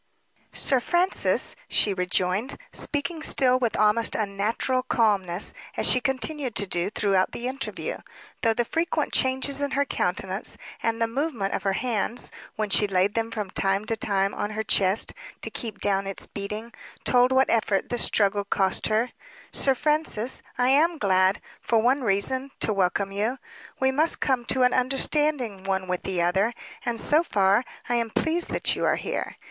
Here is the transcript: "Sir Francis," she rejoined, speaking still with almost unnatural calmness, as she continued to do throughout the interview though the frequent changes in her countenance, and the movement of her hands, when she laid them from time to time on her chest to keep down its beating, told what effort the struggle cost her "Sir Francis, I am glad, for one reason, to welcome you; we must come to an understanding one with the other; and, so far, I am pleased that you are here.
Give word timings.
"Sir 0.51 0.79
Francis," 0.79 1.55
she 1.67 1.93
rejoined, 1.93 2.57
speaking 2.73 3.21
still 3.21 3.59
with 3.59 3.77
almost 3.77 4.15
unnatural 4.15 4.81
calmness, 4.81 5.53
as 5.77 5.85
she 5.87 6.01
continued 6.01 6.55
to 6.55 6.65
do 6.65 6.89
throughout 6.89 7.33
the 7.33 7.47
interview 7.47 7.97
though 8.41 8.55
the 8.55 8.65
frequent 8.65 9.13
changes 9.13 9.61
in 9.61 9.69
her 9.77 9.85
countenance, 9.85 10.57
and 10.81 10.99
the 10.99 11.05
movement 11.07 11.53
of 11.53 11.61
her 11.61 11.73
hands, 11.73 12.31
when 12.55 12.67
she 12.71 12.87
laid 12.87 13.13
them 13.13 13.29
from 13.29 13.51
time 13.51 13.85
to 13.85 13.95
time 13.95 14.33
on 14.33 14.49
her 14.49 14.63
chest 14.63 15.13
to 15.43 15.51
keep 15.51 15.79
down 15.79 16.07
its 16.07 16.25
beating, 16.25 16.73
told 17.03 17.31
what 17.31 17.51
effort 17.51 17.89
the 17.89 17.99
struggle 17.99 18.43
cost 18.43 18.87
her 18.87 19.11
"Sir 19.51 19.75
Francis, 19.75 20.41
I 20.57 20.69
am 20.69 20.97
glad, 20.97 21.39
for 21.61 21.77
one 21.77 22.01
reason, 22.01 22.49
to 22.61 22.73
welcome 22.73 23.11
you; 23.11 23.37
we 23.79 23.91
must 23.91 24.19
come 24.19 24.45
to 24.45 24.63
an 24.63 24.73
understanding 24.73 25.63
one 25.63 25.87
with 25.87 26.01
the 26.01 26.23
other; 26.23 26.55
and, 26.83 26.99
so 26.99 27.21
far, 27.21 27.63
I 27.87 27.97
am 27.97 28.09
pleased 28.09 28.49
that 28.49 28.75
you 28.75 28.83
are 28.83 28.95
here. 28.95 29.35